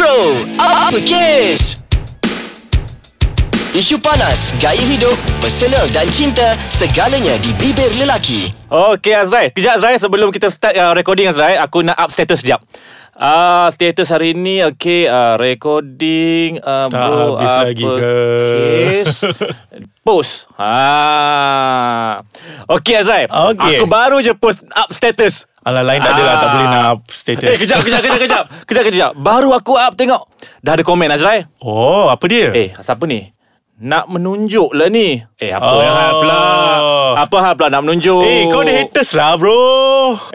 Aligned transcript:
Bro, 0.00 0.48
apa 0.56 0.96
kes? 1.04 1.76
Isu 3.76 4.00
panas, 4.00 4.48
gaya 4.56 4.80
hidup, 4.80 5.12
personal 5.44 5.92
dan 5.92 6.08
cinta, 6.08 6.56
segalanya 6.72 7.36
di 7.44 7.52
bibir 7.60 7.92
lelaki. 8.00 8.48
Okey 8.70 9.12
Azrai 9.12 9.50
Kejap 9.50 9.76
Azrai 9.82 9.98
Sebelum 9.98 10.30
kita 10.30 10.46
start 10.48 10.78
uh, 10.78 10.94
recording 10.94 11.26
Azrai 11.26 11.58
Aku 11.58 11.82
nak 11.82 11.98
up 11.98 12.14
status 12.14 12.38
sekejap 12.38 12.62
Ah, 13.18 13.66
uh, 13.66 13.74
status 13.74 14.14
hari 14.14 14.30
ni 14.32 14.62
Okay 14.62 15.10
uh, 15.10 15.34
Recording 15.34 16.62
uh, 16.62 16.86
Tak 16.86 16.94
bro, 16.94 17.34
habis 17.34 17.50
apa 17.50 17.66
lagi 17.66 17.82
ke? 17.84 18.14
Kes 18.94 19.12
Post 20.06 20.46
ha. 20.54 22.22
Okay 22.70 22.94
Azrai 23.02 23.26
Okey. 23.26 23.82
Aku 23.82 23.90
baru 23.90 24.22
je 24.22 24.32
post 24.38 24.62
up 24.70 24.94
status 24.94 25.49
Alah 25.60 25.84
lain 25.84 26.00
tak 26.00 26.16
ada 26.16 26.22
lah 26.24 26.36
Tak 26.40 26.48
boleh 26.56 26.66
nak 26.72 26.82
up 26.88 27.00
status. 27.12 27.48
Eh 27.48 27.58
kejap 27.60 27.84
kejap 27.84 28.00
kejap 28.00 28.20
kejap. 28.20 28.44
Kejap 28.64 28.84
kejap. 28.88 29.10
Baru 29.16 29.52
aku 29.52 29.76
up 29.76 29.92
tengok. 29.92 30.24
Dah 30.64 30.72
ada 30.76 30.82
komen 30.84 31.12
Azrai? 31.12 31.44
Oh 31.60 32.08
apa 32.08 32.24
dia? 32.28 32.48
Eh 32.52 32.72
siapa 32.80 33.04
ni 33.04 33.28
Nak 33.80 34.12
menunjuk 34.12 34.76
lah 34.76 34.92
ni. 34.92 35.24
Eh 35.40 35.56
apa 35.56 35.64
Oh. 35.64 35.80
yang 35.80 35.96
hal 35.96 36.12
pula? 36.12 36.40
Apa 37.16 37.36
hal 37.40 37.52
pula 37.56 37.72
nak 37.72 37.80
menunjuk? 37.80 38.20
Eh 38.20 38.44
kau 38.44 38.60
ada 38.60 38.76
haters 38.76 39.16
lah 39.16 39.40
bro. 39.40 39.56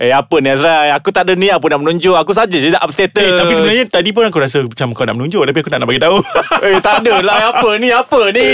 Eh 0.01 0.09
apa 0.09 0.41
ni 0.41 0.49
Azrai? 0.49 0.89
Aku 0.97 1.13
tak 1.13 1.29
ada 1.29 1.37
niat 1.37 1.61
pun 1.61 1.69
nak 1.69 1.77
menunjuk. 1.77 2.17
Aku 2.17 2.33
saja 2.33 2.57
je 2.57 2.73
nak 2.73 2.81
up 2.81 2.89
status 2.89 3.21
Eh 3.21 3.37
tapi 3.37 3.53
sebenarnya 3.53 3.85
tadi 3.85 4.09
pun 4.09 4.25
aku 4.25 4.41
rasa 4.41 4.65
Macam 4.65 4.97
kau 4.97 5.05
nak 5.05 5.13
menunjuk 5.13 5.45
Tapi 5.45 5.61
aku 5.61 5.69
tak 5.69 5.77
nak 5.77 5.85
bagi 5.85 6.01
tahu. 6.01 6.17
Eh 6.65 6.81
tak 6.81 7.05
ada 7.05 7.21
lah. 7.21 7.37
Apa 7.53 7.69
ni? 7.77 7.93
Apa 7.93 8.33
ni? 8.33 8.49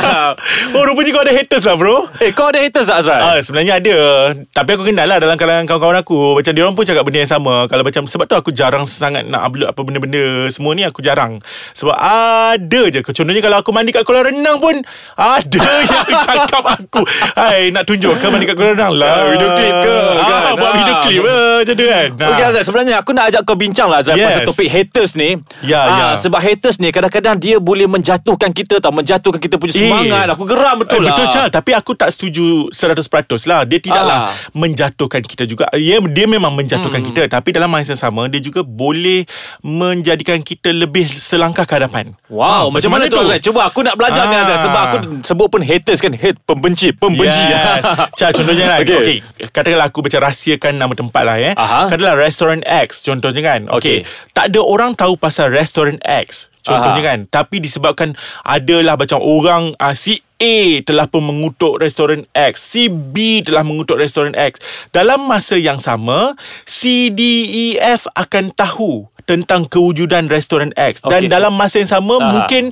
Oh 0.72 0.82
rupanya 0.82 1.12
kau 1.12 1.20
ada 1.20 1.36
haters 1.36 1.68
lah 1.68 1.76
bro. 1.76 2.08
Eh 2.16 2.32
kau 2.32 2.48
ada 2.48 2.56
haters 2.56 2.88
tak 2.88 3.04
Azrai? 3.04 3.20
Ah, 3.20 3.36
sebenarnya 3.44 3.76
ada. 3.76 3.96
Tapi 4.48 4.70
aku 4.72 4.88
kenal 4.88 5.04
lah 5.04 5.20
Dalam 5.20 5.36
kalangan 5.36 5.68
kawan-kawan 5.68 6.00
aku. 6.00 6.40
Macam 6.40 6.56
dia 6.56 6.62
orang 6.64 6.72
pun 6.72 6.88
cakap 6.88 7.04
benda 7.04 7.20
yang 7.20 7.28
sama. 7.28 7.68
Kalau 7.68 7.84
macam 7.84 8.08
Sebab 8.08 8.24
tu 8.24 8.32
aku 8.32 8.48
jarang 8.48 8.88
sangat 8.88 9.28
Nak 9.28 9.44
upload 9.44 9.68
apa 9.68 9.80
benda-benda. 9.84 10.48
Semua 10.48 10.72
ni 10.72 10.88
aku 10.88 11.04
jarang. 11.04 11.36
Sebab 11.76 11.92
ada 11.92 12.82
je. 12.88 13.04
Contohnya 13.04 13.44
kalau 13.44 13.60
aku 13.60 13.76
mandi 13.76 13.92
kat 13.92 14.05
kolam 14.06 14.22
renang 14.24 14.56
pun 14.56 14.78
Ada 15.12 15.58
yang 16.06 16.22
cakap 16.22 16.62
aku. 16.64 17.02
Hai 17.34 17.68
nak 17.68 17.84
tunjuk 17.84 18.14
ke 18.14 18.26
mandi 18.26 18.44
kat 18.44 18.54
kolam 18.54 18.72
renang? 18.72 18.94
Lah 18.94 19.08
Ah, 19.08 19.24
video 19.28 19.50
klip 19.52 19.74
ke, 19.76 19.90
ah, 19.90 20.14
kan? 20.16 20.54
Buat 20.54 20.66
Ah. 20.66 20.76
video 20.76 20.94
klip 21.00 21.22
lah 21.22 21.54
Macam 21.58 21.74
tu 21.74 21.84
kan? 21.84 22.08
Okey 22.30 22.44
Azrai 22.46 22.62
Sebenarnya 22.62 22.94
aku 22.96 23.10
nak 23.10 23.24
ajak 23.26 23.40
kau 23.42 23.56
bincang 23.56 23.88
lah 23.88 23.98
Azrai 23.98 24.14
Yes. 24.14 24.26
Pasal 24.28 24.42
topik 24.46 24.68
haters 24.68 25.12
ni. 25.12 25.30
Ya, 25.60 25.80
Ah, 25.80 25.90
ya. 25.90 26.06
Sebab 26.16 26.38
haters 26.38 26.76
ni 26.78 26.88
Kadang-kadang 26.88 27.36
dia 27.36 27.58
boleh 27.58 27.84
menjatuhkan 27.84 28.50
kita 28.50 28.78
tau 28.78 28.92
Menjatuhkan 28.92 29.36
kita 29.36 29.56
punya 29.56 29.74
semangat. 29.74 30.30
Aku 30.30 30.44
geram 30.44 30.78
betul 30.78 31.00
eh, 31.00 31.04
lah. 31.04 31.12
Betul 31.12 31.26
Chal 31.28 31.48
Tapi 31.48 31.70
aku 31.72 31.92
tak 31.92 32.08
setuju 32.08 32.70
100% 32.70 33.02
lah. 33.44 33.64
Dia 33.64 33.78
tidaklah 33.78 34.18
Ah. 34.18 34.32
Menjatuhkan 34.52 35.20
kita 35.20 35.42
juga. 35.44 35.66
Ya 35.74 35.98
dia 36.00 36.26
memang 36.26 36.52
menjatuhkan 36.52 37.02
Hmm. 37.02 37.08
kita. 37.10 37.22
Tapi 37.28 37.48
dalam 37.50 37.66
masa 37.66 37.92
yang 37.92 38.00
sama 38.02 38.22
Dia 38.26 38.38
juga 38.38 38.62
boleh 38.62 39.26
Menjadikan 39.60 40.38
kita 40.40 40.70
Lebih 40.70 41.08
selangkah 41.08 41.64
ke 41.64 41.74
hadapan. 41.74 42.14
Wow, 42.28 42.46
Ah, 42.46 42.64
macam, 42.68 42.90
mana 42.90 43.06
tu 43.06 43.16
Azrai? 43.16 43.38
Cuba 43.38 43.64
aku 43.64 43.80
nak 43.80 43.95
belajar 43.96 44.22
ni 44.24 44.34
Ah. 44.34 44.42
Azrai 44.44 44.58
Sebab 44.62 44.82
aku 44.84 44.96
sebut 45.22 45.48
pun 45.48 45.60
haters 45.60 45.98
kan 45.98 46.12
Hate, 46.12 46.38
pembenci 46.42 46.92
Pembenci 46.92 47.42
Yes 47.42 47.82
Chal 48.18 48.30
contohnya 48.30 48.64
kan 48.66 48.78
Okey. 48.80 48.94
okay. 48.94 49.16
okay. 49.20 49.46
Katakanlah 49.48 49.88
aku 49.88 50.00
macam 50.00 50.20
rahsiakan 50.22 50.72
Nama 50.76 50.92
tempat 50.92 51.22
lah 51.22 51.36
ya 51.36 51.52
Aha. 51.54 51.88
Katakanlah 51.88 52.16
Restaurant 52.16 52.62
X 52.62 53.00
Contohnya 53.00 53.42
kan 53.42 53.60
Okey. 53.72 54.04
okay. 54.04 54.08
Tak 54.30 54.52
ada 54.52 54.60
orang 54.60 54.92
tahu 54.92 55.16
Pasal 55.16 55.48
Restaurant 55.48 55.96
X 56.04 56.52
Contohnya 56.60 57.00
Aha. 57.00 57.08
kan 57.10 57.18
Tapi 57.26 57.56
disebabkan 57.58 58.12
Adalah 58.42 58.94
macam 58.94 59.18
orang 59.18 59.72
uh, 59.76 59.92
Si 59.92 60.20
A 60.36 60.84
telah 60.84 61.08
pun 61.08 61.24
mengutuk 61.24 61.80
restoran 61.80 62.28
X 62.30 62.60
Si 62.68 62.92
B 62.92 63.40
telah 63.40 63.64
mengutuk 63.64 63.96
restoran 63.96 64.36
X 64.36 64.60
Dalam 64.90 65.24
masa 65.24 65.56
yang 65.56 65.80
sama 65.80 66.36
C, 66.68 67.08
D, 67.08 67.20
E, 67.48 67.66
F 67.80 68.04
akan 68.12 68.52
tahu 68.52 69.08
Tentang 69.24 69.64
kewujudan 69.64 70.28
restoran 70.28 70.76
X 70.76 71.00
Dan 71.00 71.24
Okey. 71.24 71.32
dalam 71.32 71.56
masa 71.56 71.80
yang 71.80 71.88
sama 71.88 72.20
Aha. 72.20 72.28
Mungkin 72.28 72.68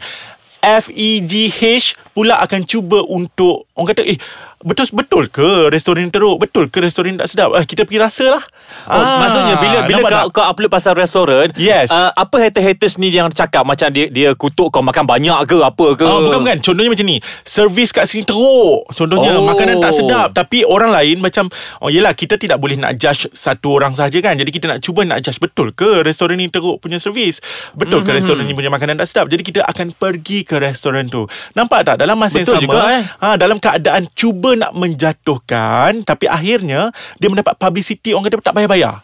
F, 0.65 0.89
E, 0.89 1.21
G, 1.21 1.53
H 1.53 1.93
pula 2.17 2.41
akan 2.41 2.65
cuba 2.65 3.05
untuk 3.05 3.69
Orang 3.77 3.93
kata 3.93 4.03
eh 4.03 4.17
Betul 4.65 4.89
betul 4.97 5.25
ke 5.29 5.69
restoran 5.69 6.09
teruk? 6.09 6.41
Betul 6.41 6.73
ke 6.73 6.81
restoran 6.81 7.21
tak 7.21 7.29
sedap? 7.29 7.53
Eh, 7.53 7.69
kita 7.69 7.85
pergi 7.85 8.01
rasa 8.01 8.25
lah. 8.41 8.45
Oh, 8.85 9.01
maksudnya 9.19 9.57
bila 9.57 9.79
bila 9.83 10.01
kau, 10.05 10.29
kau 10.31 10.45
upload 10.45 10.69
pasal 10.69 10.93
restoran, 10.93 11.49
Yes. 11.55 11.89
uh, 11.89 12.13
apa 12.13 12.37
hater-haters 12.39 12.97
ni 12.97 13.09
yang 13.09 13.31
cakap 13.31 13.63
macam 13.63 13.89
dia 13.89 14.07
dia 14.07 14.33
kutuk 14.33 14.69
kau 14.69 14.81
makan 14.81 15.05
banyak 15.05 15.39
ke 15.45 15.57
apa 15.59 15.87
ke? 15.95 16.05
Oh, 16.05 16.21
bukan 16.23 16.39
bukan. 16.43 16.57
Contohnya 16.61 16.91
macam 16.91 17.07
ni. 17.07 17.17
Servis 17.43 17.91
kat 17.91 18.05
sini 18.05 18.23
teruk. 18.23 18.85
Contohnya 18.91 19.35
Oh. 19.35 19.45
makanan 19.45 19.79
tak 19.79 19.93
sedap 19.95 20.29
tapi 20.33 20.63
orang 20.63 20.91
lain 20.91 21.17
macam 21.19 21.49
oh 21.79 21.89
yelah 21.89 22.13
kita 22.13 22.37
tidak 22.37 22.57
boleh 22.57 22.77
nak 22.77 22.95
judge 22.95 23.25
satu 23.31 23.75
orang 23.75 23.93
saja 23.93 24.17
kan. 24.19 24.35
Jadi 24.35 24.51
kita 24.51 24.67
nak 24.67 24.81
cuba 24.81 25.01
nak 25.03 25.21
judge 25.21 25.39
betul 25.39 25.71
ke 25.71 26.03
restoran 26.03 26.37
ni 26.37 26.49
teruk 26.49 26.79
punya 26.79 26.99
servis? 26.99 27.41
Betul 27.73 28.01
Mhm. 28.01 28.05
mm-hmm. 28.05 28.07
ke 28.07 28.11
restoran 28.15 28.43
ni 28.43 28.53
punya 28.53 28.69
makanan 28.69 28.97
tak 28.97 29.09
sedap? 29.09 29.27
Jadi 29.27 29.43
kita 29.43 29.61
akan 29.63 29.93
pergi 29.93 30.43
ke 30.43 30.57
restoran 30.57 31.07
tu. 31.07 31.25
Nampak 31.53 31.85
tak 31.85 31.97
dalam 31.99 32.15
masa 32.15 32.39
Betul 32.39 32.59
yang 32.59 32.61
sama 32.61 32.65
juga, 32.69 32.81
eh. 32.91 33.03
ha 33.19 33.35
dalam 33.35 33.57
keadaan 33.57 34.03
cuba 34.13 34.53
nak 34.55 34.73
menjatuhkan 34.75 36.03
tapi 36.03 36.27
akhirnya 36.27 36.91
dia 37.17 37.29
mendapat 37.29 37.55
publicity 37.55 38.13
orang 38.13 38.27
kata 38.27 38.43
tak 38.43 38.54
bayar-bayar. 38.55 39.03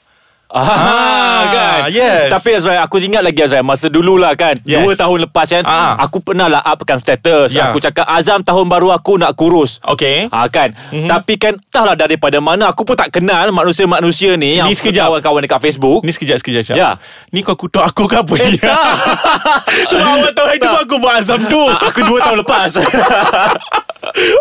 Ah, 0.50 0.66
Ah, 0.66 1.40
kan 1.46 1.80
yes. 1.90 2.26
Tapi 2.28 2.58
Azrai 2.58 2.74
Aku 2.80 2.98
ingat 2.98 3.22
lagi 3.22 3.38
Azrai 3.38 3.62
Masa 3.62 3.86
dululah 3.86 4.34
kan 4.34 4.58
Yes. 4.60 4.82
Dua 4.82 4.98
tahun 4.98 5.22
lepas 5.22 5.46
kan 5.46 5.62
Ah. 5.62 5.94
Aku 6.00 6.18
pernah 6.18 6.50
lah 6.50 6.58
upkan 6.64 6.98
status 6.98 7.54
Ya. 7.54 7.70
Aku 7.70 7.78
cakap 7.78 8.02
Azam 8.02 8.42
tahun 8.42 8.66
baru 8.66 8.90
aku 8.90 9.14
nak 9.14 9.38
kurus 9.38 9.78
Okey. 9.80 10.26
Ha 10.26 10.50
kan 10.50 10.74
Mhm. 10.74 10.90
mm-hmm. 10.90 11.06
Tapi 11.08 11.34
kan 11.36 11.54
Entahlah 11.54 11.94
daripada 11.94 12.42
mana 12.42 12.66
Aku 12.66 12.82
pun 12.82 12.98
tak 12.98 13.14
kenal 13.14 13.46
Manusia-manusia 13.52 14.34
ni 14.34 14.58
Ni 14.58 14.66
Yang 14.66 14.82
sekejap. 14.82 15.14
kawan-kawan 15.14 15.40
dekat 15.40 15.60
Facebook 15.62 16.02
Ni 16.02 16.10
sekejap 16.10 16.42
sekejap 16.42 16.62
Syah. 16.66 16.76
Ya. 16.76 16.90
Ni 17.30 17.46
kau 17.46 17.54
kutuk 17.54 17.80
aku 17.80 18.10
ke 18.10 18.18
apa 18.18 18.34
Eh 18.34 18.50
ni? 18.50 18.58
tak 18.58 18.74
Sebab 19.86 20.02
awal 20.02 20.30
tahun 20.34 20.50
itu 20.56 20.66
aku 20.82 20.94
buat 20.98 21.14
azam 21.16 21.40
tu. 21.46 21.62
Ah, 21.62 21.86
Aku 21.86 22.02
dua 22.02 22.18
tahun 22.20 22.42
lepas 22.42 22.74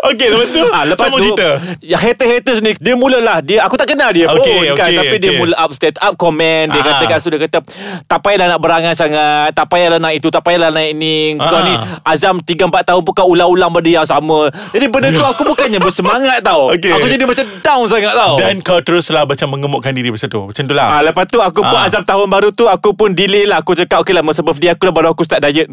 Okey, 0.04 0.26
lepas 0.28 0.48
tu 0.48 0.62
Ah, 0.66 0.84
lepas 0.84 1.06
sambung 1.06 1.18
tu 1.18 1.26
cerita. 1.30 1.48
Yang 1.80 2.00
haters-haters 2.04 2.58
ni 2.60 2.70
Dia 2.74 2.94
mulalah 2.94 3.38
dia, 3.38 3.62
Aku 3.62 3.74
tak 3.74 3.86
kenal 3.86 4.10
dia 4.10 4.26
pun 4.26 4.38
Okey, 4.38 4.72
kan, 4.72 4.90
Tapi 4.90 5.16
dia 5.16 5.30
okey. 5.30 5.38
mula 5.38 5.54
up 5.54 5.70
state 5.70 5.96
Up 5.96 6.14
comment 6.14 6.66
Dia 6.66 6.78
Ah. 6.78 6.86
kata 6.90 7.04
kan 7.06 7.18
Sudah 7.18 7.38
kata 7.38 7.58
Tak 8.04 8.18
payahlah 8.20 8.46
nak 8.48 8.58
berangan 8.58 8.92
sangat 8.92 9.52
Tak 9.52 9.66
payahlah 9.66 9.98
nak 9.98 10.12
itu 10.12 10.28
Tak 10.28 10.40
payahlah 10.40 10.68
nak 10.68 10.86
ini 10.86 11.16
Kau 11.36 11.50
Ah. 11.52 11.62
ni 11.62 11.74
Azam 12.04 12.38
3-4 12.38 12.56
tahun 12.84 13.00
pun 13.00 13.12
Kau 13.12 13.28
ulang-ulang 13.28 13.70
benda 13.70 13.90
yang 13.92 14.04
sama 14.04 14.46
Jadi 14.70 14.86
benda 14.86 15.08
tu 15.10 15.22
Aku 15.22 15.42
bukannya 15.44 15.78
bersemangat 15.82 16.38
tau 16.40 16.70
Okey. 16.70 16.90
Aku 16.90 17.06
jadi 17.06 17.24
macam 17.24 17.44
down 17.60 17.84
sangat 17.86 18.12
tau 18.12 18.34
Dan 18.36 18.60
kau 18.60 18.78
teruslah 18.78 19.24
macam 19.24 19.46
mengemukkan 19.50 19.90
diri 19.90 20.10
pasal 20.10 20.26
tu. 20.26 20.42
Macam 20.44 20.64
tu 20.64 20.74
lah. 20.74 20.88
Ah, 20.90 21.02
lepas 21.02 21.24
tu 21.24 21.38
aku 21.38 21.60
pun 21.60 21.72
Ah. 21.72 21.86
Azam 21.86 22.02
tahun 22.02 22.26
baru 22.26 22.48
tu 22.50 22.66
Aku 22.66 22.92
pun 22.92 23.10
delay 23.10 23.44
lah 23.44 23.60
Aku 23.60 23.72
cakap 23.72 24.00
okay 24.00 24.10
lah 24.10 24.20
Masa 24.20 24.40
birthday 24.40 24.70
aku 24.70 24.84
lah 24.84 24.92
Baru 24.92 25.08
aku 25.10 25.22
start 25.22 25.40
diet 25.40 25.70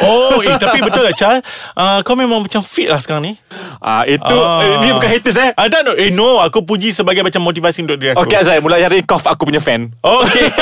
Oh, 0.00 0.40
eh, 0.40 0.56
tapi 0.56 0.80
betul 0.80 1.02
lah 1.02 1.12
Chal. 1.12 1.40
Uh, 1.72 2.00
kau 2.02 2.14
memang 2.14 2.40
macam 2.40 2.60
fit 2.60 2.86
lah 2.86 2.98
sekarang 2.98 3.22
ni. 3.22 3.32
Ah 3.78 4.02
itu 4.02 4.22
Ah. 4.24 4.60
eh, 4.60 4.74
Ni 4.80 4.88
bukan 4.90 5.08
haters 5.08 5.38
eh 5.38 5.50
tak, 5.54 5.80
no. 5.82 5.92
Eh, 5.94 6.10
no. 6.10 6.38
Aku 6.40 6.62
puji 6.62 6.90
sebagai 6.90 7.22
macam 7.22 7.40
motivasi 7.40 7.82
untuk 7.82 7.96
diri 7.96 8.12
aku. 8.12 8.24
Okay 8.24 8.38
Azrai 8.38 8.58
Mulai 8.58 8.82
hari 8.82 9.02
kau 9.02 9.16
aku 9.16 9.46
punya 9.46 9.58
fan 9.58 9.94
Oh, 10.02 10.22
okay. 10.22 10.50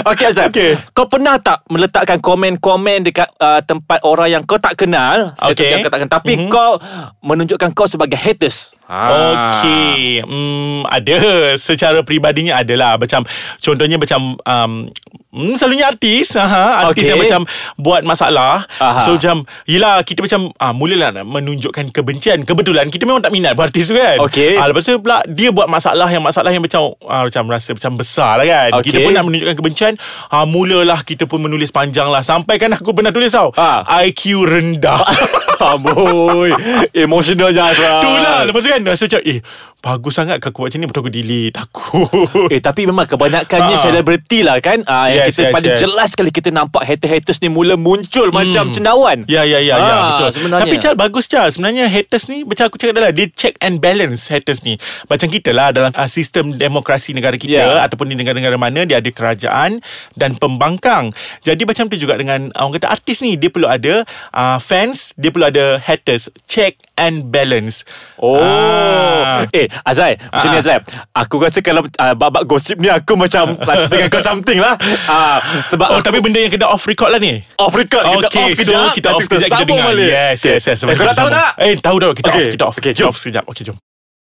Okay 0.00 0.24
Azhar 0.26 0.48
Okey. 0.48 0.80
Kau 0.90 1.04
pernah 1.04 1.36
tak 1.36 1.60
Meletakkan 1.68 2.16
komen-komen 2.18 3.04
Dekat 3.04 3.28
uh, 3.36 3.60
tempat 3.60 4.00
orang 4.00 4.32
Yang 4.32 4.42
kau 4.48 4.56
tak 4.56 4.74
kenal 4.74 5.36
Okey. 5.44 5.68
yang 5.68 5.84
kau 5.84 5.92
tak 5.92 6.00
kenal 6.00 6.14
Tapi 6.14 6.32
Mhm. 6.34 6.48
kau 6.48 6.80
Menunjukkan 7.20 7.70
kau 7.72 7.84
sebagai 7.84 8.16
haters 8.16 8.72
Ah. 8.88 9.60
Okey, 9.60 10.24
hmm, 10.24 10.88
ada 10.88 11.12
secara 11.60 12.00
peribadinya 12.00 12.56
adalah 12.56 12.96
macam 12.96 13.20
contohnya 13.60 14.00
macam 14.00 14.32
um, 14.40 14.88
hmm, 15.30 15.54
selalunya 15.54 15.88
artis, 15.88 16.32
aha, 16.34 16.88
artis 16.88 17.04
Okey. 17.04 17.10
yang 17.10 17.20
macam 17.20 17.40
buat 17.76 18.02
masalah. 18.02 18.64
Aha. 18.76 19.02
So 19.02 19.16
macam 19.16 19.44
yelah 19.64 20.00
kita 20.02 20.24
macam 20.24 20.52
ah 20.56 20.72
mulalah 20.72 21.12
nak 21.12 21.24
menunjukkan 21.24 21.92
kebencian. 21.92 22.42
Kebetulan 22.42 22.88
kita 22.88 23.04
memang 23.04 23.20
tak 23.20 23.32
minat 23.32 23.52
artis 23.54 23.88
tu 23.88 23.96
kan. 23.96 24.18
Okey. 24.24 24.56
Ah 24.56 24.66
lepas 24.66 24.82
tu 24.82 24.96
pula 24.98 25.20
dia 25.24 25.48
buat 25.50 25.66
masalah 25.66 26.08
yang 26.08 26.22
masalah 26.22 26.50
yang 26.50 26.62
macam 26.62 26.94
ah, 27.04 27.24
macam 27.24 27.44
rasa 27.48 27.72
macam 27.72 27.92
besar 27.96 28.40
lah 28.40 28.46
kan. 28.46 28.68
Okey. 28.78 28.84
Kita 28.88 28.98
pun 29.02 29.12
nak 29.12 29.24
menunjukkan 29.24 29.56
kebencian. 29.56 29.92
Ah 30.28 30.44
mulalah 30.44 31.04
kita 31.04 31.28
pun 31.28 31.40
menulis 31.40 31.68
panjang 31.68 32.08
lah 32.08 32.20
sampai 32.20 32.56
kan 32.56 32.72
aku 32.72 32.92
pernah 32.92 33.12
tulis 33.12 33.32
tau. 33.32 33.52
Ah. 33.54 33.84
IQ 34.04 34.44
rendah. 34.44 35.02
Amboi 35.58 36.54
Emotional 36.94 37.50
je 37.50 37.58
Itulah 37.58 38.46
Lepas 38.46 38.62
tu 38.62 38.70
kan 38.70 38.80
Rasa 38.86 39.10
macam 39.10 39.22
Eh 39.26 39.38
bagus 39.78 40.14
sangat 40.14 40.38
aku 40.38 40.54
buat 40.54 40.70
macam 40.70 40.78
ni 40.78 40.86
tu 40.86 41.00
aku 41.02 41.10
delete 41.10 41.58
Aku 41.58 42.06
Eh 42.46 42.62
tapi 42.62 42.86
memang 42.86 43.10
kebanyakannya 43.10 43.74
Ah. 43.74 43.82
selebriti 43.82 44.46
lah 44.46 44.62
kan 44.62 44.86
ah, 44.86 45.10
Yang 45.10 45.17
Yes, 45.18 45.34
kita 45.34 45.42
yes, 45.48 45.54
paling 45.54 45.72
yes. 45.74 45.80
jelas 45.82 46.08
sekali 46.14 46.30
Kita 46.30 46.48
nampak 46.50 46.82
hater-haters 46.86 47.38
ni 47.42 47.48
Mula 47.50 47.74
muncul 47.74 48.30
macam 48.30 48.70
cendawan 48.70 49.26
Ya 49.26 49.42
ya 49.42 49.58
ya 49.58 49.74
ya 49.74 49.94
Ah, 49.98 50.08
betul. 50.14 50.30
sebenarnya. 50.38 50.62
Tapi 50.68 50.76
Chal 50.78 50.94
bagus 50.94 51.24
Chal. 51.26 51.48
Sebenarnya 51.50 51.84
haters 51.88 52.28
ni 52.28 52.44
macam 52.44 52.68
aku 52.68 52.76
cakap 52.76 52.94
adalah 52.94 53.10
dia 53.10 53.26
check 53.32 53.58
and 53.58 53.80
balance 53.80 54.28
haters 54.28 54.62
ni. 54.62 54.78
Macam 55.06 55.26
kita 55.26 55.50
lah 55.50 55.74
dalam 55.74 55.90
uh, 55.92 56.06
sistem 56.06 56.54
demokrasi 56.54 57.12
negara 57.12 57.34
kita 57.34 57.58
Ya. 57.58 57.82
ataupun 57.82 58.08
di 58.08 58.14
negara-negara 58.14 58.54
mana 58.54 58.84
dia 58.84 59.00
ada 59.00 59.10
kerajaan 59.10 59.80
dan 60.14 60.36
pembangkang. 60.36 61.10
Jadi 61.42 61.62
macam 61.64 61.88
tu 61.88 61.96
juga 61.96 62.14
dengan 62.14 62.48
uh, 62.54 62.62
orang 62.64 62.78
kata 62.78 62.88
artis 62.90 63.20
ni 63.20 63.34
dia 63.34 63.50
perlu 63.50 63.66
ada 63.66 64.04
uh, 64.32 64.58
fans, 64.60 65.12
dia 65.18 65.32
perlu 65.32 65.48
ada 65.48 65.80
haters. 65.80 66.28
Check 66.46 66.78
and 66.98 67.30
balance. 67.30 67.86
Oh 68.18 68.36
Ah. 68.38 69.46
Eh 69.54 69.70
Azrai 69.86 70.18
Macam 70.18 70.48
ni 70.50 70.58
Ah. 70.58 70.62
Azrai 70.62 70.78
Aku 71.14 71.38
rasa 71.38 71.62
kalau 71.62 71.86
uh, 71.86 72.14
Bab-bab 72.18 72.42
gosip 72.44 72.78
ni 72.78 72.90
Aku 72.90 73.14
macam 73.14 73.54
Nak 73.54 73.76
cerita 73.78 73.94
dengan 73.94 74.10
kau 74.10 74.18
something 74.18 74.58
lah 74.58 74.74
uh, 75.06 75.38
Sebab 75.70 75.86
Oh 75.86 75.98
aku, 76.00 76.10
tapi 76.10 76.18
benda 76.18 76.42
yang 76.42 76.50
kena 76.50 76.66
off 76.66 76.82
record 76.82 77.14
lah 77.14 77.22
ni 77.22 77.38
Off 77.56 77.70
record 77.72 78.02
Kita 78.02 78.26
Okay, 78.26 78.42
off 78.42 78.58
so 78.58 78.62
kejap 78.64 78.90
kita 78.90 79.06
off 79.12 79.22
sekejap 79.22 79.48
kita 79.54 79.62
dengar. 79.64 79.86
balik. 79.92 80.10
Yes, 80.10 80.38
yes, 80.42 80.62
yes. 80.66 80.78
Eh, 80.82 80.96
Kau 80.96 81.06
tahu 81.14 81.28
tak? 81.30 81.50
Eh, 81.62 81.74
tahu 81.78 81.96
tahu. 81.98 82.12
Kita 82.16 82.28
Okay. 82.28 82.42
off, 82.42 82.50
kita 82.50 82.64
off. 82.64 82.76
Okay, 82.78 82.92
kita 82.92 83.04
off 83.06 83.16
sekejap. 83.16 83.44
Okay, 83.46 83.62
jom. 83.62 83.76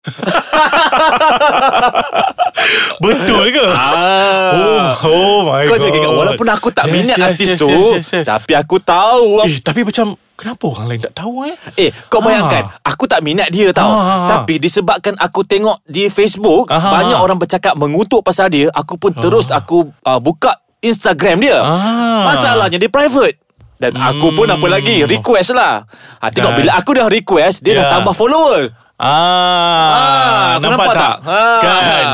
Betul 2.98 3.44
ke? 3.50 3.66
Ah. 3.68 4.94
Oh, 5.02 5.08
oh 5.08 5.36
my 5.44 5.64
Kau 5.64 5.74
god. 5.74 5.80
jangan 5.80 5.96
ingat 5.96 6.12
Walaupun 6.12 6.46
aku 6.48 6.68
tak 6.70 6.84
Yes, 6.86 6.92
minat 6.92 7.16
yes, 7.16 7.24
artis 7.24 7.48
yes, 7.48 7.58
tu 7.58 7.68
yes, 7.68 7.92
yes, 7.92 8.08
yes. 8.12 8.24
Tapi 8.26 8.52
aku 8.54 8.76
tahu 8.78 9.24
Eh, 9.42 9.58
tapi 9.60 9.80
macam 9.82 10.04
kenapa 10.34 10.62
orang 10.68 10.84
lain 10.88 11.00
tak 11.00 11.14
tahu 11.16 11.32
eh? 11.44 11.54
Eh 11.78 11.88
kau 12.06 12.18
bayangkan 12.18 12.62
Aku 12.82 13.04
tak 13.06 13.20
minat 13.20 13.48
dia 13.48 13.70
tau 13.70 13.86
Ah, 13.86 13.92
ah, 13.92 14.04
ah. 14.04 14.26
Tapi 14.32 14.58
disebabkan 14.58 15.14
aku 15.16 15.40
tengok 15.42 15.80
di 15.84 16.08
Facebook 16.08 16.66
Ah, 16.66 16.76
ah, 16.76 16.90
Banyak 16.92 17.16
ah. 17.16 17.22
orang 17.22 17.38
bercakap 17.38 17.72
mengutuk 17.74 18.20
pasal 18.20 18.48
dia 18.48 18.66
Aku 18.72 18.96
pun 18.96 19.10
terus 19.14 19.48
aku 19.48 19.88
uh, 20.02 20.18
buka 20.18 20.52
Instagram 20.78 21.36
dia 21.40 21.56
Ah. 21.58 22.28
Masalahnya 22.28 22.76
dia 22.76 22.88
private 22.88 23.38
dan 23.78 23.98
aku 23.98 24.30
pun 24.32 24.46
apa 24.46 24.66
lagi 24.68 25.02
Request 25.02 25.52
lah 25.52 25.84
ha, 26.16 26.24
Tengok 26.28 26.48
Dan- 26.48 26.58
bila 26.62 26.70
aku 26.74 26.90
dah 26.92 27.06
request 27.10 27.60
Dia 27.60 27.72
dah 27.74 27.80
Ya. 27.82 27.90
tambah 27.92 28.14
follower 28.14 28.62
Ah, 29.02 29.90
Ah, 29.92 30.50
kau 30.56 30.68
nampak 30.68 30.94
tak? 30.94 31.14
Ah. 31.22 31.58
Kan. 31.58 32.04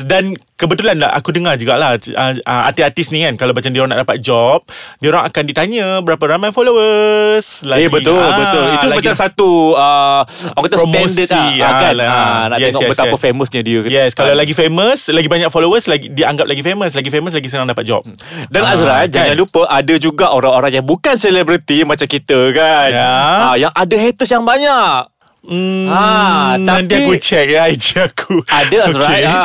Dan 0.00 0.24
kebetulan 0.54 0.96
lah 0.96 1.10
aku 1.10 1.28
dengar 1.30 1.58
jugalah 1.58 1.98
uh, 1.98 2.32
uh, 2.38 2.62
artis-artis 2.64 3.10
ni 3.10 3.20
kan 3.20 3.34
kalau 3.34 3.52
macam 3.52 3.68
dia 3.68 3.82
orang 3.82 3.92
nak 3.92 4.06
dapat 4.06 4.18
job, 4.20 4.62
dia 4.98 5.10
orang 5.10 5.26
akan 5.26 5.42
ditanya 5.44 5.86
berapa 6.00 6.22
ramai 6.22 6.48
followers. 6.48 7.66
Eh 7.66 7.90
betul 7.90 8.14
ah, 8.14 8.30
betul 8.32 8.64
Itu 8.70 8.86
lagi- 8.86 8.98
macam 9.02 9.14
satu 9.16 9.50
uh, 9.74 10.22
Orang 10.54 10.64
kata 10.64 10.76
Promosi, 10.78 11.24
standard 11.24 11.58
lah 11.58 11.66
ah, 11.66 11.76
kan 11.76 11.92
lah. 11.92 12.06
ah, 12.06 12.42
Nak 12.46 12.56
Yes, 12.56 12.66
tengok 12.70 12.80
yes, 12.80 12.90
betapa 12.94 13.10
yes. 13.10 13.20
famousnya 13.20 13.60
dia 13.60 13.80
Yes, 13.84 14.10
kalau 14.12 14.32
Ah. 14.32 14.38
lagi 14.38 14.54
famous, 14.54 14.98
lagi 15.08 15.26
banyak 15.26 15.50
followers, 15.50 15.84
lagi 15.86 16.06
dia 16.08 16.26
anggap 16.26 16.46
lagi 16.46 16.62
famous, 16.62 16.92
lagi 16.92 17.10
famous 17.10 17.32
lagi 17.32 17.48
senang 17.48 17.66
dapat 17.66 17.84
job. 17.84 18.06
Dan 18.46 18.60
Ah, 18.62 18.72
Azra 18.72 18.94
kan? 19.02 19.08
Jangan 19.08 19.36
lupa 19.36 19.66
Ada 19.66 19.94
juga 19.96 20.30
orang-orang 20.30 20.72
yang 20.72 20.86
bukan 20.86 21.14
selebriti 21.16 21.82
Macam 21.82 22.06
kita 22.06 22.38
kan 22.52 22.88
Ya. 22.88 23.10
Ah, 23.44 23.56
Yang 23.56 23.72
ada 23.74 23.96
haters 23.98 24.30
yang 24.30 24.44
banyak 24.44 25.15
Hmm, 25.46 25.86
Ah, 25.86 26.54
nanti 26.56 26.92
tapi- 26.92 27.06
aku 27.06 27.14
check 27.16 27.46
ya 27.48 27.66
IG 27.66 27.86
aku. 28.00 28.42
Ada 28.44 28.76
Azra 28.84 29.04
Okay. 29.06 29.22
ha. 29.24 29.44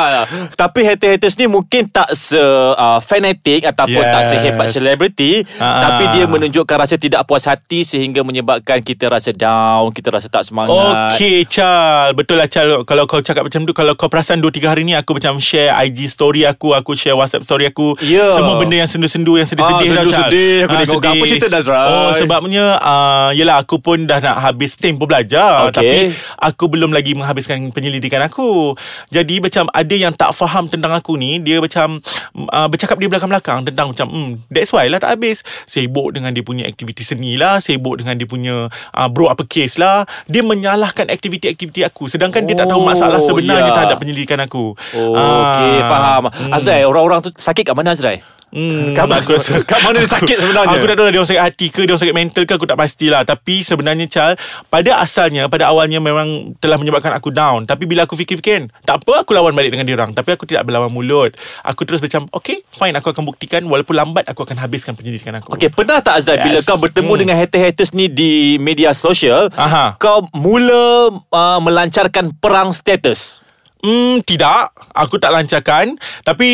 Tapi 0.52 0.80
haters-haters 0.82 1.34
ni 1.36 1.46
Mungkin 1.46 1.82
tak 1.86 2.10
se 2.12 2.36
uh, 2.36 2.98
fanatik 2.98 3.62
Ataupun 3.64 4.00
tak 4.00 4.20
Yes. 4.20 4.30
sehebat 4.32 4.68
selebriti 4.68 5.32
Ah. 5.56 5.86
Tapi 5.88 6.04
dia 6.12 6.24
menunjukkan 6.24 6.76
Rasa 6.76 6.96
tidak 6.96 7.22
puas 7.22 7.44
hati 7.44 7.82
Sehingga 7.82 8.20
menyebabkan 8.20 8.80
Kita 8.80 9.06
rasa 9.06 9.30
down 9.30 9.90
Kita 9.90 10.10
rasa 10.10 10.26
tak 10.26 10.42
semangat 10.42 11.14
Okay 11.14 11.44
Chal 11.44 12.12
Betul 12.12 12.36
lah 12.36 12.46
Chal 12.46 12.66
Kalau 12.82 13.04
kau 13.04 13.18
cakap 13.18 13.44
macam 13.44 13.62
tu 13.62 13.72
Kalau 13.72 13.92
kau 13.92 14.06
perasan 14.06 14.38
2-3 14.38 14.66
hari 14.66 14.82
ni 14.82 14.94
Aku 14.94 15.12
macam 15.12 15.38
share 15.38 15.70
IG 15.80 16.06
story 16.06 16.42
aku 16.42 16.72
Aku 16.72 16.92
share 16.92 17.14
WhatsApp 17.14 17.42
story 17.42 17.66
aku 17.66 17.94
Ya. 18.00 18.32
Semua 18.32 18.56
benda 18.56 18.74
yang 18.76 18.86
sendu-sendu 18.86 19.36
Yang 19.36 19.54
sedih-sedih 19.54 19.70
Ah, 19.84 19.94
lah, 19.94 20.02
Chal. 20.02 20.10
sendu-sedih. 20.20 20.54
Aku 20.58 20.68
Ah, 20.68 20.78
tengok 20.80 20.94
sedih. 20.98 21.12
apa 21.12 21.24
cerita, 21.26 21.46
Nazrai? 21.48 21.86
Oh 21.88 22.10
sebabnya 22.12 22.64
uh, 22.76 23.30
Yelah 23.32 23.56
aku 23.58 23.78
pun 23.78 24.02
dah 24.02 24.18
nak 24.18 24.36
habis 24.40 24.74
Tempoh 24.74 25.04
belajar 25.04 25.64
Okay. 25.64 25.74
Tapi 25.74 25.91
Aku 26.38 26.66
belum 26.66 26.90
lagi 26.90 27.12
menghabiskan 27.12 27.70
Penyelidikan 27.70 28.20
aku 28.20 28.76
Jadi 29.08 29.38
macam 29.38 29.66
Ada 29.70 29.94
yang 29.94 30.12
tak 30.12 30.32
faham 30.32 30.66
tentang 30.66 30.92
aku 30.92 31.14
ni 31.14 31.38
Dia 31.38 31.58
macam 31.58 32.02
uh, 32.48 32.68
Bercakap 32.68 32.96
di 32.96 33.06
belakang-belakang 33.06 33.64
Tentang 33.64 33.90
macam 33.90 34.06
hmm, 34.06 34.30
That's 34.48 34.70
why 34.70 34.86
lah 34.86 34.98
tak 34.98 35.16
habis 35.16 35.40
Sibuk 35.64 36.12
dengan 36.12 36.30
dia 36.30 36.42
punya 36.42 36.64
Aktiviti 36.64 37.02
seni 37.02 37.34
lah 37.34 37.58
Sibuk 37.58 37.98
dengan 37.98 38.14
dia 38.14 38.26
punya 38.26 38.66
uh, 38.68 39.08
Bro 39.08 39.28
apa 39.28 39.44
case 39.44 39.76
lah 39.76 40.04
Dia 40.26 40.42
menyalahkan 40.42 41.08
aktiviti-aktiviti 41.08 41.82
aku 41.82 42.06
Sedangkan 42.06 42.44
dia 42.44 42.54
tak 42.54 42.68
tahu 42.68 42.80
Oh, 42.82 42.88
masalah 42.88 43.22
sebenarnya 43.22 43.70
ya. 43.70 43.74
Terhadap 43.74 43.96
penyelidikan 43.96 44.40
aku 44.40 44.74
Oh, 44.92 45.14
Ah, 45.14 45.54
okay, 45.54 45.78
faham. 45.82 46.22
hmm. 46.26 46.52
Azrai, 46.52 46.82
orang-orang 46.82 47.22
tu 47.22 47.30
sakit 47.32 47.62
kat 47.62 47.74
mana 47.74 47.94
Azrai? 47.94 48.20
Hmm, 48.52 48.92
Kat 48.92 49.08
mana- 49.08 49.18
aku 49.18 49.32
rasa- 49.32 49.64
kat 49.64 49.80
mana 49.80 49.96
dia 49.96 50.10
sakit 50.10 50.36
sebenarnya? 50.36 50.76
Aku 50.76 50.84
tak 50.84 50.92
tahu 50.92 51.04
lah 51.04 51.10
dia 51.10 51.18
orang 51.18 51.30
sakit 51.30 51.40
hati 51.42 51.66
ke 51.66 51.80
Dia 51.82 51.90
orang 51.90 52.02
sakit 52.04 52.12
mental 52.14 52.42
ke 52.44 52.52
Aku 52.52 52.64
tak 52.64 52.76
pastilah 52.76 53.24
Tapi 53.24 53.54
sebenarnya 53.58 54.04
Chal 54.06 54.32
Pada 54.66 55.00
asalnya 55.00 55.48
Pada 55.48 55.66
awalnya 55.66 55.98
memang 55.98 56.28
Telah 56.58 56.76
menyebabkan 56.76 57.10
aku 57.10 57.28
down 57.28 57.64
Tapi 57.64 57.84
bila 57.84 58.04
aku 58.04 58.12
fikir-fikir 58.14 58.68
Tak 58.82 59.00
apa 59.00 59.24
aku 59.24 59.32
lawan 59.32 59.52
balik 59.52 59.72
dengan 59.72 59.88
dia 59.88 59.96
orang 59.96 60.12
Tapi 60.12 60.28
aku 60.30 60.44
tidak 60.44 60.62
berlawan 60.62 60.88
mulut 60.88 61.32
Aku 61.62 61.82
terus 61.82 61.98
macam 61.98 62.28
Okay 62.28 62.60
fine 62.68 62.92
aku 62.92 63.08
akan 63.08 63.24
buktikan 63.24 63.64
Walaupun 63.64 63.94
lambat 63.94 64.28
Aku 64.28 64.42
akan 64.42 64.60
habiskan 64.60 64.92
penyelidikan 64.92 65.32
aku 65.34 65.52
Okay, 65.52 65.66
pernah 65.66 65.98
tak 65.98 66.18
Azrai 66.18 66.36
yes. 66.36 66.44
bila 66.44 66.58
kau 66.62 66.76
bertemu 66.76 67.08
Hmm. 67.08 67.20
dengan 67.20 67.36
haters-haters 67.38 67.90
ni 67.92 68.06
di 68.06 68.32
media 68.56 68.92
sosial, 68.92 69.48
Aha. 69.52 69.96
kau 69.96 70.28
mula 70.32 71.08
uh, 71.26 71.58
melancarkan 71.58 72.32
perang 72.34 72.70
status? 72.70 73.40
Hmm, 73.82 74.22
tidak. 74.22 74.70
Aku 74.94 75.18
tak 75.18 75.34
lancarkan. 75.34 75.98
Tapi 76.22 76.48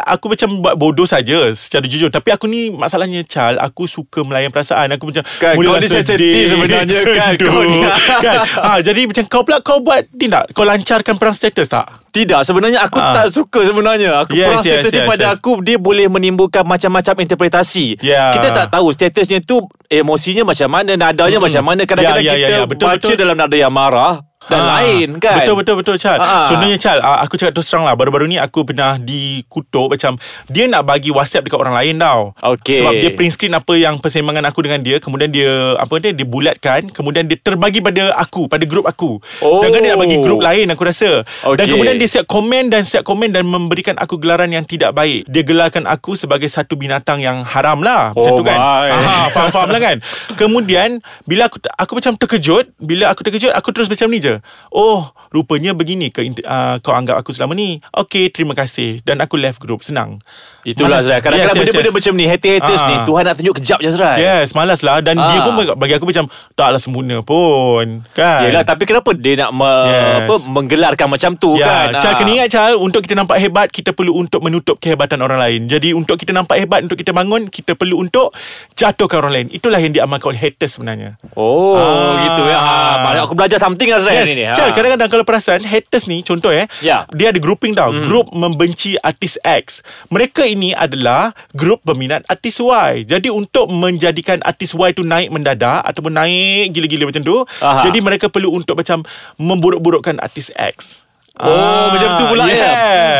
aku 0.00 0.32
macam 0.32 0.64
buat 0.64 0.80
bodoh 0.80 1.04
saja 1.04 1.52
secara 1.52 1.84
jujur. 1.84 2.08
Tapi 2.08 2.32
aku 2.32 2.48
ni 2.48 2.72
masalahnya 2.72 3.20
Chal, 3.20 3.60
aku 3.60 3.84
suka 3.84 4.24
melayan 4.24 4.48
perasaan. 4.48 4.88
Aku 4.96 5.12
macam 5.12 5.20
Kan, 5.36 5.60
mula 5.60 5.76
kau 5.76 5.76
ni 5.76 5.86
sedih, 5.86 6.00
sensitif 6.00 6.44
sebenarnya 6.48 7.00
kan, 7.20 7.32
kau 7.36 7.68
ni. 7.68 7.84
kan. 8.24 8.36
Ha, 8.48 8.70
jadi 8.80 9.04
macam 9.04 9.24
kau 9.28 9.44
pula 9.44 9.60
kau 9.60 9.84
buat 9.84 10.08
ni 10.16 10.32
tak? 10.32 10.56
Kau 10.56 10.64
lancarkan 10.64 11.20
perang 11.20 11.36
status 11.36 11.68
tak? 11.68 11.84
Tidak, 12.10 12.40
sebenarnya 12.42 12.80
aku 12.80 12.96
Ah. 12.96 13.12
tak 13.12 13.28
suka 13.28 13.60
sebenarnya. 13.62 14.24
Aku 14.24 14.32
Yes, 14.34 14.48
perang 14.48 14.64
yes, 14.64 14.72
status 14.80 14.90
ni 14.90 15.00
yes, 15.04 15.10
pada 15.12 15.26
yes. 15.28 15.34
aku 15.36 15.52
dia 15.60 15.76
boleh 15.76 16.08
menimbulkan 16.08 16.64
macam-macam 16.64 17.14
interpretasi. 17.22 18.00
Ya. 18.00 18.32
Kita 18.32 18.56
tak 18.56 18.66
tahu 18.72 18.88
statusnya 18.90 19.44
tu 19.44 19.68
emosinya 19.86 20.48
macam 20.48 20.72
mana, 20.72 20.96
nadanya 20.96 21.38
macam 21.38 21.60
mana. 21.60 21.84
Kadang-kadang 21.84 22.24
ya, 22.24 22.32
ya, 22.32 22.36
kita 22.40 22.56
ya. 22.56 22.66
Betul, 22.66 22.86
baca 22.88 23.04
betul. 23.04 23.20
dalam 23.20 23.36
nada 23.36 23.52
yang 23.54 23.68
marah 23.70 24.24
dan 24.48 24.62
Ha. 24.64 24.68
lain 24.80 25.08
kan. 25.20 25.44
Betul 25.44 25.54
betul 25.60 25.74
betul 25.76 25.96
Chal. 26.00 26.16
Ha. 26.16 26.48
Contohnya 26.48 26.74
Chal, 26.74 26.98
ah, 26.98 27.20
aku 27.20 27.36
cakap 27.36 27.52
terus 27.52 27.68
terang 27.68 27.84
lah 27.84 27.92
baru-baru 27.92 28.24
ni 28.24 28.34
aku 28.34 28.64
pernah 28.64 28.96
dikutuk 28.96 29.92
macam 29.92 30.16
dia 30.48 30.64
nak 30.64 30.82
bagi 30.82 31.12
WhatsApp 31.12 31.44
dekat 31.44 31.60
orang 31.60 31.76
lain 31.76 32.00
tau. 32.00 32.32
Okey. 32.40 32.80
Sebab 32.80 32.92
dia 32.96 33.10
print 33.12 33.32
screen 33.36 33.52
apa 33.52 33.76
yang 33.76 34.00
persembangan 34.00 34.48
aku 34.48 34.64
dengan 34.64 34.80
dia 34.80 34.96
kemudian 34.96 35.28
dia 35.28 35.76
apa 35.76 36.00
dia 36.00 36.10
dia 36.10 36.24
bulatkan 36.24 36.88
kemudian 36.88 37.28
dia 37.28 37.36
terbagi 37.36 37.78
pada 37.78 38.16
aku 38.16 38.48
pada 38.48 38.64
grup 38.64 38.88
aku. 38.88 39.20
Oh. 39.38 39.60
Sedangkan 39.60 39.84
dia 39.84 39.90
nak 39.92 40.00
bagi 40.02 40.16
grup 40.16 40.40
lain 40.40 40.66
aku 40.72 40.82
rasa. 40.82 41.20
Dan 41.44 41.60
Okey. 41.60 41.70
kemudian 41.70 41.96
dia 42.00 42.08
siap 42.08 42.24
komen 42.24 42.72
dan 42.72 42.82
siap 42.82 43.04
komen 43.04 43.30
dan 43.30 43.44
memberikan 43.44 44.00
aku 44.00 44.16
gelaran 44.16 44.48
yang 44.48 44.64
tidak 44.64 44.96
baik. 44.96 45.28
Dia 45.28 45.44
gelarkan 45.44 45.84
aku 45.84 46.16
sebagai 46.16 46.48
satu 46.48 46.74
binatang 46.74 47.20
yang 47.20 47.44
haram 47.44 47.84
lah. 47.84 48.16
Macam 48.16 48.32
Oh 48.32 48.38
tu 48.40 48.44
kan. 48.46 48.58
Aha, 48.58 49.28
faham-faham 49.28 49.68
lah 49.68 49.80
kan. 49.80 49.96
Kemudian 50.34 50.98
bila 51.22 51.46
aku 51.46 51.60
aku 51.76 51.92
macam 51.92 52.16
terkejut, 52.16 52.72
bila 52.78 53.10
aku 53.10 53.20
terkejut 53.20 53.52
aku 53.52 53.68
terus 53.70 53.90
macam 53.90 54.08
ni 54.08 54.18
je. 54.18 54.29
Oh, 54.70 55.00
rupanya 55.28 55.72
begini 55.72 56.08
ke 56.08 56.22
uh, 56.40 56.78
kau 56.78 56.92
anggap 56.92 57.16
aku 57.16 57.30
selama 57.30 57.52
ni. 57.52 57.82
Okay, 57.90 58.28
terima 58.28 58.52
kasih 58.52 59.02
dan 59.02 59.18
aku 59.18 59.34
left 59.34 59.58
group. 59.58 59.82
Senang. 59.82 60.22
Itulah 60.60 61.00
Malas. 61.00 61.08
Azrai. 61.08 61.20
Kadang-kadang 61.20 61.40
Yes, 61.40 61.48
yes, 61.48 61.60
benda-benda 61.64 61.88
yes. 61.88 61.96
macam 61.96 62.12
ni, 62.12 62.24
haters-haters 62.26 62.80
Ah. 62.80 62.84
ni, 62.84 62.96
Tuhan 63.00 63.22
nak 63.24 63.34
tunjuk 63.34 63.54
kejap 63.56 63.78
je 63.80 63.88
Azrai. 63.88 64.16
Yes, 64.20 64.48
malas 64.52 64.80
lah 64.84 65.00
Dan 65.00 65.16
dia 65.16 65.40
Ah. 65.40 65.44
pun 65.48 65.52
bagi 65.56 65.94
aku 65.96 66.04
macam 66.04 66.24
Taklah 66.52 66.76
sempurna 66.76 67.16
pun 67.24 68.04
Kan 68.12 68.40
Yelah, 68.44 68.60
tapi 68.60 68.84
kenapa 68.84 69.16
dia 69.16 69.40
nak 69.40 69.56
me, 69.56 69.72
Yes. 69.88 70.16
apa, 70.20 70.34
menggelarkan 70.44 71.08
macam 71.08 71.30
tu 71.34 71.56
kan? 71.56 71.96
Ya, 71.96 71.96
Chal 71.96 72.12
Ah. 72.12 72.16
kena 72.20 72.30
ingat 72.36 72.48
Chal 72.52 72.72
Untuk 72.76 73.00
kita 73.00 73.16
nampak 73.16 73.40
hebat 73.40 73.72
Kita 73.72 73.96
perlu 73.96 74.12
untuk 74.12 74.44
menutup 74.44 74.76
kehebatan 74.76 75.24
orang 75.24 75.40
lain 75.40 75.60
Jadi 75.64 75.96
untuk 75.96 76.20
kita 76.20 76.36
nampak 76.36 76.60
hebat 76.60 76.84
Untuk 76.84 77.00
kita 77.00 77.16
bangun 77.16 77.48
Kita 77.48 77.72
perlu 77.72 77.96
untuk 77.96 78.36
Jatuhkan 78.76 79.24
orang 79.24 79.32
lain 79.32 79.46
Itulah 79.48 79.80
yang 79.80 79.96
diamalkan 79.96 80.28
oleh 80.28 80.40
haters 80.42 80.76
sebenarnya 80.76 81.16
Oh, 81.32 81.72
Ah. 81.72 82.20
gitu 82.20 82.42
ya. 82.44 82.58
Ha, 82.60 83.24
aku 83.24 83.32
belajar 83.32 83.56
something 83.56 83.88
Yes, 83.88 84.04
hari 84.04 84.19
ni. 84.22 84.42
Ha. 84.42 84.52
Chal 84.52 84.70
kadang-kadang 84.70 85.08
kalau 85.08 85.22
perasan 85.22 85.60
Haters 85.60 86.04
ni 86.04 86.20
contoh 86.20 86.48
eh 86.48 86.64
Ya. 86.80 87.04
Dia 87.10 87.30
ada 87.30 87.38
grouping 87.38 87.72
tau 87.72 87.90
Hmm. 87.90 88.06
Group 88.06 88.30
membenci 88.30 88.94
artis 88.98 89.34
X 89.40 89.80
Mereka 90.08 90.42
ini 90.42 90.70
adalah 90.70 91.32
Grup 91.52 91.82
peminat 91.82 92.22
artis 92.26 92.56
Y 92.56 93.04
Jadi 93.04 93.28
untuk 93.28 93.66
menjadikan 93.66 94.38
artis 94.40 94.72
Y 94.72 94.90
tu 94.90 95.02
naik 95.02 95.28
mendadak 95.28 95.82
Ataupun 95.82 96.12
naik 96.12 96.70
gila-gila 96.70 97.06
macam 97.06 97.22
tu 97.22 97.36
Aha. 97.58 97.82
Jadi 97.82 97.98
mereka 97.98 98.26
perlu 98.26 98.50
untuk 98.50 98.76
macam 98.76 99.02
Memburuk-burukkan 99.36 100.18
artis 100.18 100.52
X 100.54 101.02
Oh, 101.42 101.48
Ah, 101.50 101.86
macam 101.90 102.08
tu 102.14 102.24
pula 102.26 102.44
yes. 102.44 102.58
ya. 102.58 102.72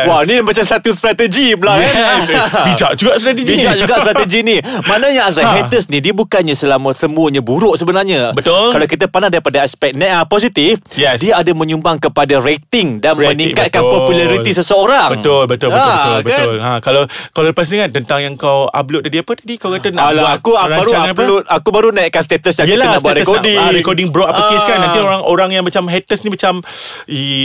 Wah, 0.03 0.21
ni 0.23 0.35
macam 0.39 0.61
satu 0.63 0.89
strategi 0.91 1.53
pula 1.53 1.73
Yes. 1.75 1.93
kan. 1.97 2.17
Bijak 2.63 2.91
juga 2.95 3.13
strategi 3.15 3.47
ni. 3.47 3.57
Bijak 3.57 3.75
juga 3.79 3.95
strategi 3.99 4.39
ni. 4.41 4.55
Maknanya 4.61 5.21
Azrai, 5.25 5.43
Ha. 5.43 5.51
haters 5.59 5.85
ni 5.87 5.97
dia 5.99 6.11
bukannya 6.11 6.53
selama 6.53 6.91
semuanya 6.91 7.39
buruk 7.39 7.73
sebenarnya. 7.73 8.31
Betul. 8.31 8.71
Kalau 8.71 8.85
kita 8.85 9.05
pandang 9.07 9.31
daripada 9.31 9.61
aspek 9.61 9.91
ne- 9.91 10.07
ah, 10.07 10.23
positif, 10.23 10.79
Yes. 10.93 11.19
dia 11.19 11.35
ada 11.35 11.51
menyumbang 11.51 11.97
kepada 11.97 12.37
rating 12.37 12.99
dan 12.99 13.15
Rating, 13.15 13.51
meningkatkan 13.51 13.79
betul. 13.79 13.93
populariti 13.95 14.51
seseorang. 14.53 15.09
Betul 15.13 15.43
betul 15.45 15.69
betul 15.69 15.81
Ha, 15.81 15.89
betul 15.91 16.13
kan? 16.23 16.23
betul. 16.39 16.55
Ha 16.59 16.71
kalau 16.79 17.01
kalau 17.31 17.47
lepas 17.47 17.65
ni 17.65 17.77
kan 17.77 17.89
tentang 17.91 18.19
yang 18.19 18.35
kau 18.35 18.65
upload 18.67 19.01
tadi 19.01 19.17
apa 19.17 19.31
tadi 19.33 19.53
kau 19.55 19.69
kata 19.69 19.87
nak 19.89 20.03
Alah, 20.03 20.13
buat 20.13 20.33
aku 20.35 20.51
ah, 20.51 20.65
baru 20.67 20.77
rancangan 20.83 21.07
apa? 21.07 21.15
upload 21.15 21.43
Aku 21.47 21.69
baru 21.69 21.87
naikkan 21.89 22.21
status 22.21 22.53
yang 22.55 22.67
kita 22.67 22.85
nak 22.85 22.99
buat 22.99 23.15
recording 23.15 23.55
nak, 23.55 23.65
ah, 23.65 23.71
recording 23.71 24.07
bro 24.07 24.23
apa 24.23 24.39
Ah. 24.39 24.49
case 24.49 24.63
kan 24.63 24.77
Nanti 24.79 24.99
orang-orang 24.99 25.49
yang 25.51 25.63
macam 25.63 25.83
haters 25.85 26.21
ni 26.21 26.29
macam 26.29 26.53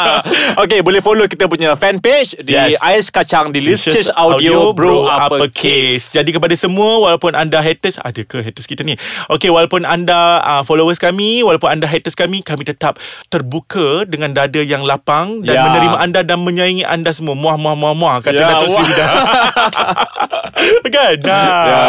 Okay 0.62 0.80
boleh 0.80 1.00
follow 1.00 1.26
kita 1.26 1.46
punya 1.46 1.74
fanpage 1.74 2.36
Di 2.38 2.52
Yes. 2.52 2.78
Ais 2.80 3.06
Kacang 3.08 3.50
Delicious 3.50 4.08
Audio 4.16 4.72
Bro 4.72 5.04
Uppercase 5.04 6.16
Jadi 6.16 6.32
kepada 6.32 6.56
semua 6.56 7.04
Walaupun 7.04 7.36
anda 7.36 7.60
haters 7.60 8.00
Ada 8.00 8.24
ke 8.24 8.40
haters 8.40 8.64
kita 8.64 8.80
ni? 8.80 8.96
Okay 9.28 9.52
walaupun 9.52 9.84
anda 9.84 10.40
uh, 10.40 10.64
Followers 10.64 10.96
kami 10.96 11.44
Walaupun 11.44 11.68
anda 11.68 11.84
haters 11.84 12.16
kami 12.16 12.40
Kami 12.40 12.64
tetap 12.64 12.96
terbuka 13.28 14.08
Dengan 14.08 14.32
dada 14.32 14.64
yang 14.64 14.88
lapang 14.88 15.44
Dan 15.44 15.56
Ya. 15.56 15.68
menerima 15.68 15.96
anda 16.00 16.20
Dan 16.24 16.48
menyayangi 16.48 16.84
anda 16.88 17.12
semua. 17.12 17.36
Muah 17.36 17.60
muah 17.60 17.76
muah 17.76 17.92
muah 17.92 18.16
Kata 18.24 18.40
Ya, 18.40 18.48
Datuk. 18.48 18.72
Sri 18.72 18.84
Vida. 18.88 19.06
Kan? 20.96 21.16
Nah. 21.28 21.64
Ya. 21.68 21.80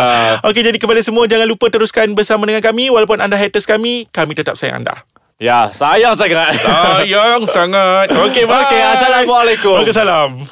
Okay 0.43 0.61
jadi 0.67 0.75
kepada 0.75 0.99
semua 0.99 1.31
Jangan 1.31 1.47
lupa 1.47 1.71
teruskan 1.71 2.11
bersama 2.11 2.43
dengan 2.43 2.59
kami. 2.59 2.91
Walaupun 2.91 3.23
anda 3.23 3.39
haters 3.39 3.63
kami 3.63 4.11
Kami 4.11 4.35
tetap 4.35 4.59
sayang 4.59 4.83
anda. 4.83 5.07
Ya 5.37 5.69
sayang 5.69 6.17
sangat. 6.17 6.57
Sayang 6.57 7.45
sangat. 7.45 8.09
Bye. 8.17 8.33
Okay, 8.65 8.81
Assalamualaikum. 8.81 9.85
Waalaikumsalam 9.85 10.49